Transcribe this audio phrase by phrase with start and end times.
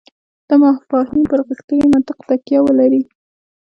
[0.47, 3.01] دا مفاهیم پر غښتلي منطق تکیه ولري.